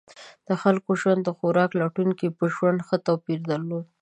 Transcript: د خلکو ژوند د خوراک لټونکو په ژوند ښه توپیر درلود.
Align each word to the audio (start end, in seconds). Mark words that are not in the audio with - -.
د 0.47 0.49
خلکو 0.61 0.89
ژوند 1.01 1.21
د 1.23 1.29
خوراک 1.37 1.71
لټونکو 1.81 2.25
په 2.37 2.45
ژوند 2.55 2.77
ښه 2.87 2.97
توپیر 3.07 3.39
درلود. 3.51 3.85